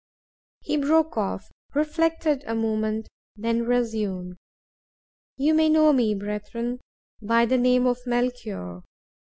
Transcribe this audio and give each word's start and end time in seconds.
He 0.61 0.77
broke 0.77 1.15
off, 1.15 1.51
reflected 1.75 2.43
a 2.47 2.55
moment, 2.55 3.07
then 3.35 3.67
resumed: 3.67 4.37
"You 5.37 5.53
may 5.53 5.69
know 5.69 5.93
me, 5.93 6.15
brethren, 6.15 6.79
by 7.21 7.45
the 7.45 7.59
name 7.59 7.85
of 7.85 7.99
Melchior. 8.07 8.81